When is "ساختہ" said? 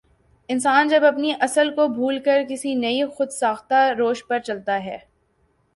3.33-3.83